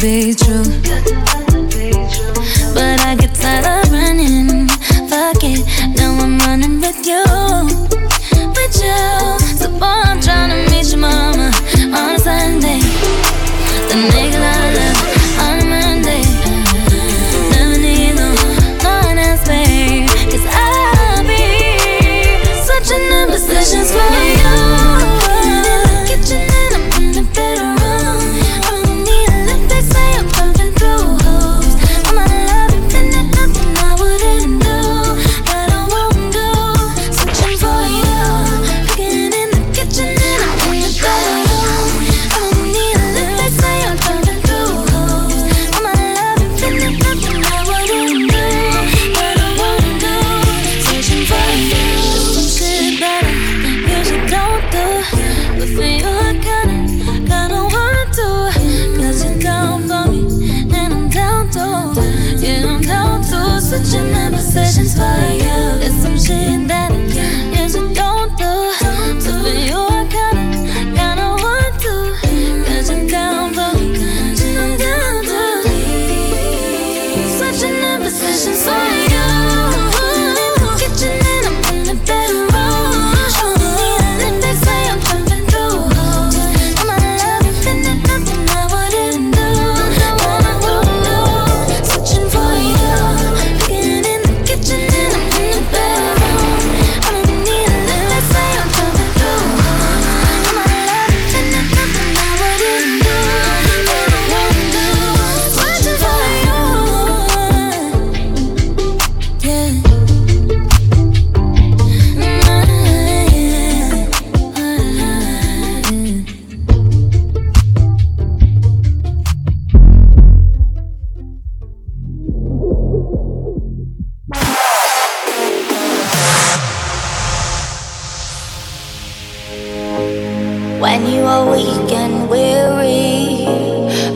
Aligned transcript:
be 0.00 0.34
true. 0.34 0.64
But 2.74 3.00
I 3.00 3.16
get 3.18 3.34
tired 3.34 3.66
of 3.66 3.92
running. 3.92 4.68
Fuck 5.08 5.42
it, 5.44 5.60
now 5.96 6.12
I'm 6.18 6.38
running 6.38 6.80
with 6.80 7.06
you. 7.06 7.24
With 8.56 8.76
you. 8.82 9.58
So, 9.58 9.68
boy, 9.78 9.86
I'm 9.86 10.20
trying 10.20 10.50
to 10.50 10.70
meet 10.70 10.88
your 10.90 10.98
mama 10.98 11.50
on 11.96 12.14
a 12.14 12.18
Sunday. 12.18 12.80
The 13.88 13.96
nigga 14.12 14.61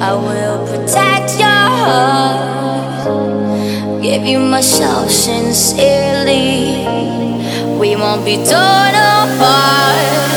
I 0.09 0.14
will 0.14 0.64
protect 0.69 1.37
your 1.37 1.49
heart. 1.83 3.11
Give 4.01 4.25
you 4.25 4.38
myself 4.38 5.11
sincerely. 5.11 6.87
We 7.77 7.97
won't 7.97 8.25
be 8.25 8.37
torn 8.37 8.95
apart. 8.95 10.36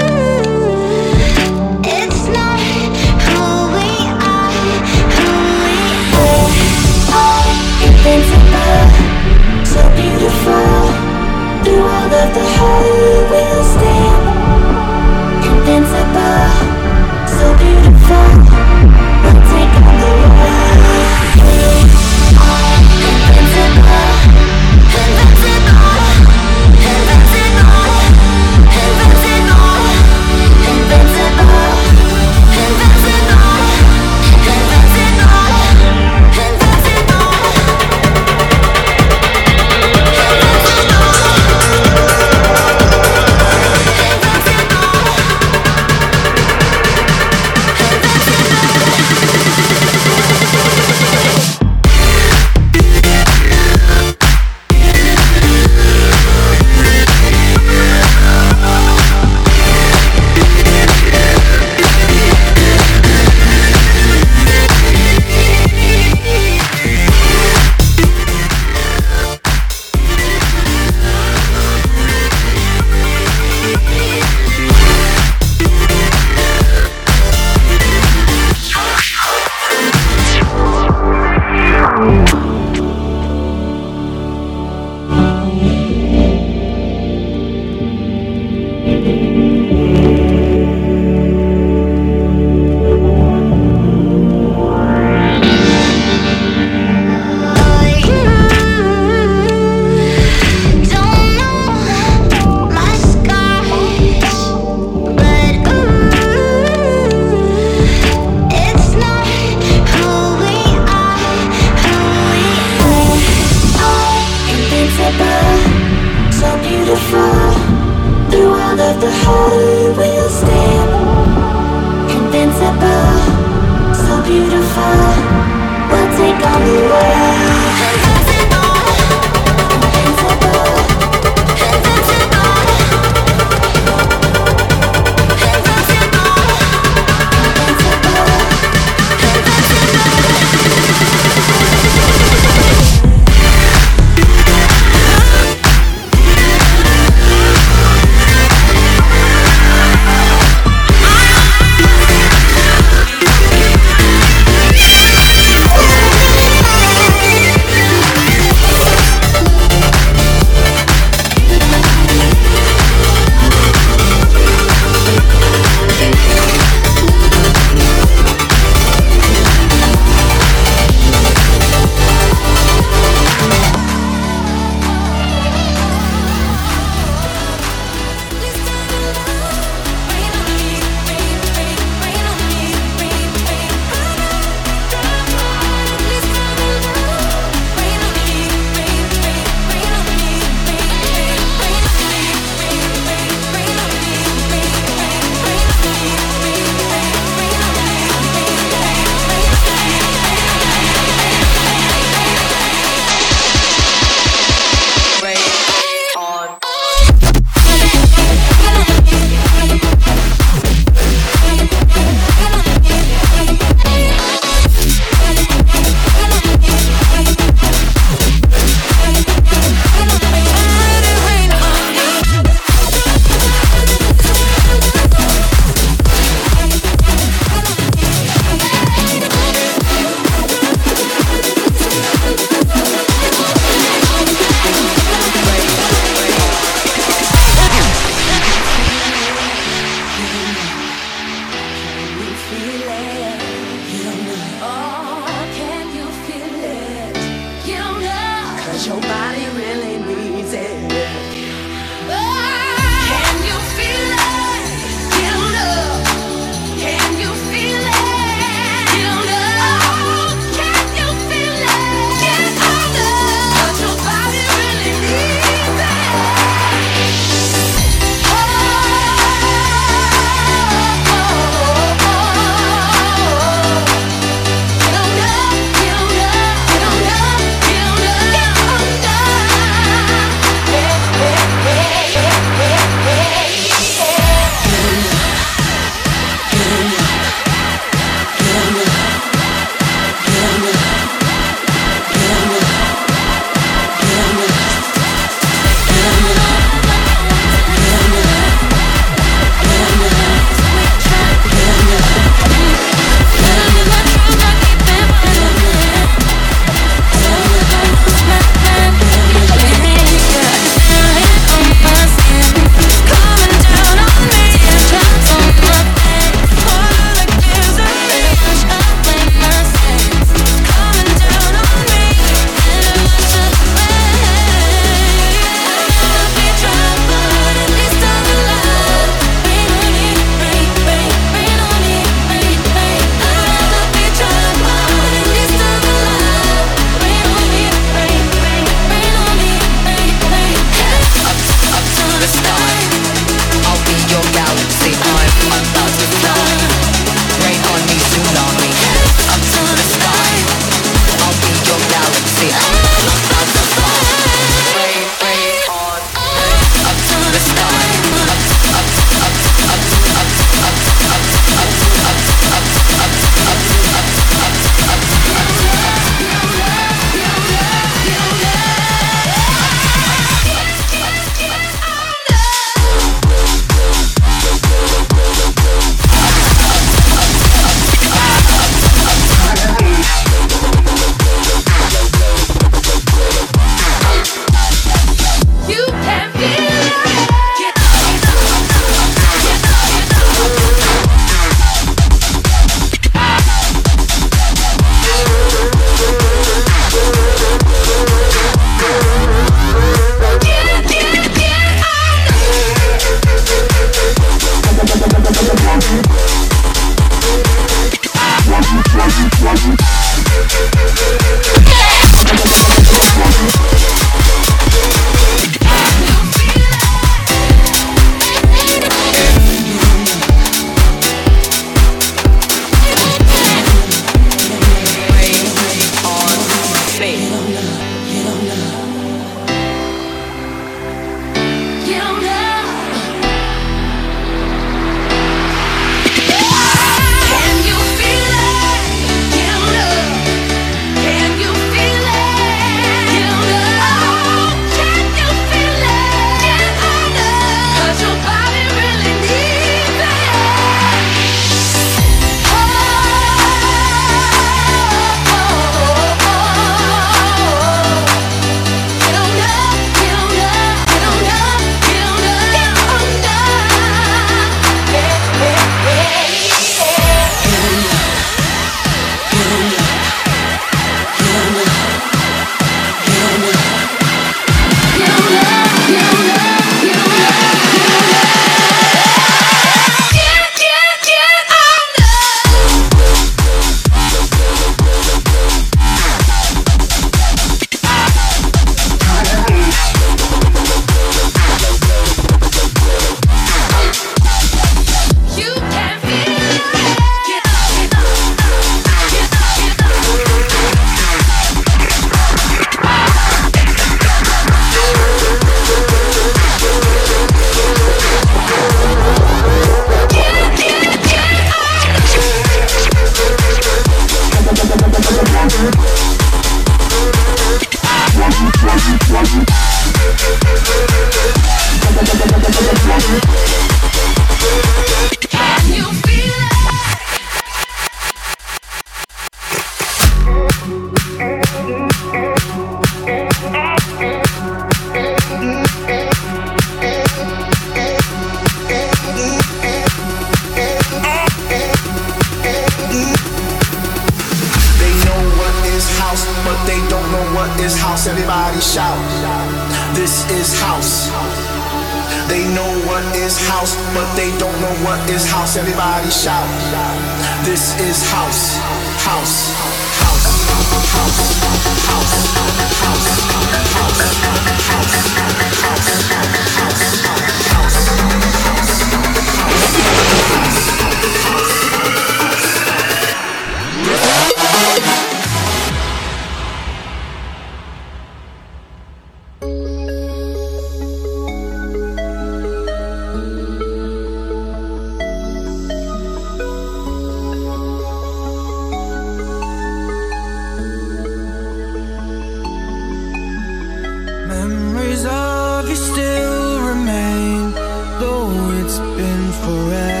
Forever. 599.41 600.00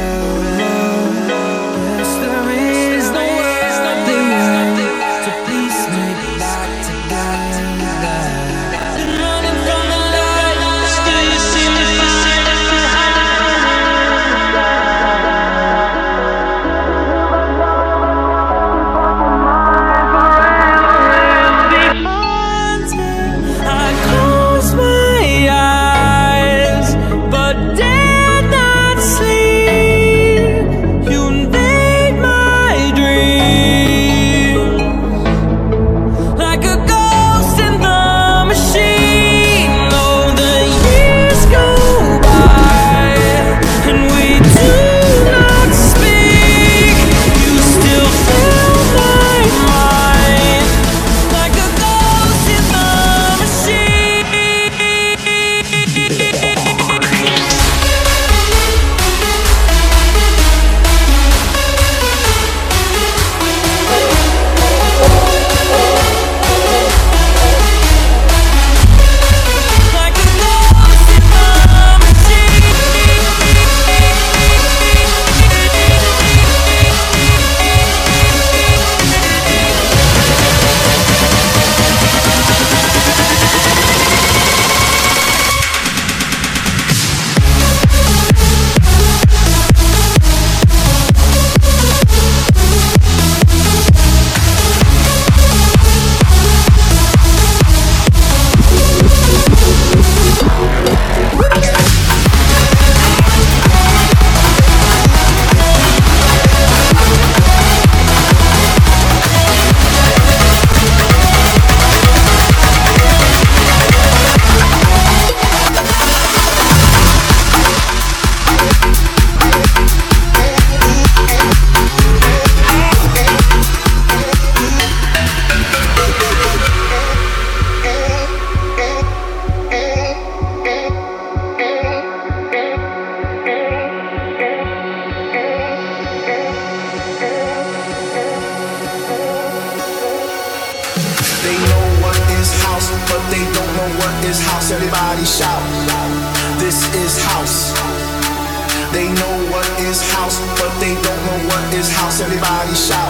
Everybody 152.21 152.75
shout. 152.75 153.00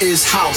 Is 0.00 0.24
house. 0.24 0.49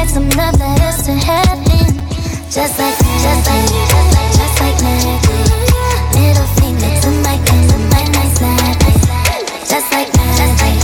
Write 0.00 0.08
some 0.08 0.28
love 0.30 0.58
letters 0.58 1.02
to 1.02 1.12
heaven. 1.12 1.60
Just 2.48 2.78
like, 2.78 2.96
just 3.20 3.42
like, 3.48 3.66
just 3.92 4.08
like, 4.16 4.32
just 4.38 4.60
like 4.60 4.76
magic. 4.82 5.20
Middle 6.16 6.48
finger 6.56 6.90
to 7.02 7.10
my 7.24 7.36
gun, 7.44 7.60
to 7.68 7.76
my 7.92 8.04
nice 8.16 8.34
snap. 8.38 8.80
Just 9.68 9.92
like 9.92 10.08
magic. 10.16 10.80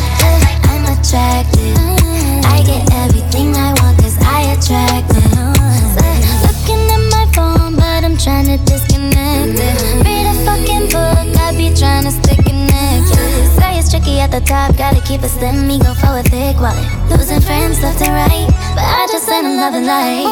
I'm 0.68 0.84
attractive. 0.92 1.76
I 2.44 2.62
get 2.66 2.84
everything 3.04 3.56
I 3.56 3.72
want 3.80 3.96
cause 4.00 4.18
I 4.20 4.52
attract 4.54 5.08
it. 5.10 5.32
Looking 6.44 6.82
at 6.96 7.02
my 7.16 7.24
phone, 7.34 7.76
but 7.76 8.04
I'm 8.04 8.16
trying 8.18 8.46
to 8.52 8.58
disconnect 8.64 9.58
it. 9.58 10.04
Read 10.04 10.26
a 10.26 10.34
fucking 10.44 10.86
book, 10.92 11.40
I 11.40 11.54
be 11.56 11.74
trying 11.74 12.04
to 12.04 12.26
it's 13.86 13.94
tricky 13.94 14.18
at 14.18 14.30
the 14.30 14.40
top, 14.40 14.76
gotta 14.76 15.00
keep 15.02 15.22
it 15.22 15.28
slim, 15.28 15.68
me 15.68 15.78
go 15.78 15.94
for 15.94 16.18
a 16.18 16.22
thick 16.22 16.58
wallet. 16.58 16.82
Losing 17.08 17.40
friends 17.40 17.80
left 17.82 18.02
and 18.02 18.10
right, 18.10 18.48
but 18.74 18.82
I 18.82 19.05
them 19.42 19.56
love 19.56 19.74
and 19.74 19.86
light. 19.86 20.24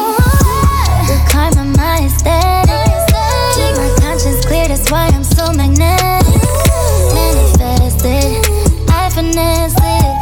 The 1.07 1.17
karma, 1.29 1.65
my 1.77 2.05
aesthetic. 2.05 2.85
Keep 3.55 3.75
my 3.77 3.89
conscience 4.01 4.45
clear, 4.45 4.67
that's 4.67 4.89
why 4.91 5.07
I'm 5.07 5.23
so 5.23 5.51
magnetic. 5.53 6.25
Manifested, 7.13 8.41
I 8.89 9.09
finesse 9.13 9.75
it. 9.77 10.13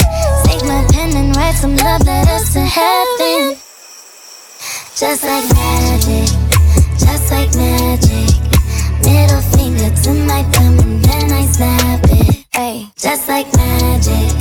Take 0.46 0.64
my 0.68 0.86
pen 0.92 1.16
and 1.16 1.36
write 1.36 1.56
some 1.56 1.76
love 1.78 2.06
letters 2.06 2.52
to 2.54 2.60
heaven. 2.60 3.58
Just 4.96 5.24
like 5.24 5.48
magic, 5.56 6.30
just 6.98 7.32
like 7.32 7.54
magic. 7.56 8.36
Middle 9.06 9.42
finger 9.56 9.90
to 10.04 10.14
my 10.26 10.44
thumb 10.52 10.80
and 10.80 11.04
then 11.04 11.32
I 11.32 11.46
snap 11.46 12.02
it. 12.04 12.46
Ay, 12.54 12.88
just 12.98 13.28
like 13.28 13.48
magic, 13.56 14.32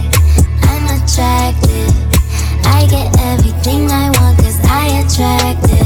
I'm 0.62 0.84
attractive. 0.96 2.11
I 2.82 2.86
get 2.86 3.16
everything 3.20 3.88
I 3.92 4.10
want 4.18 4.38
cause 4.38 4.58
I 4.64 5.04
attract 5.04 5.72
it. 5.72 5.81